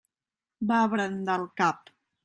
Va 0.71 0.79
brandar 0.95 1.37
el 1.45 1.49
cap. 1.63 1.97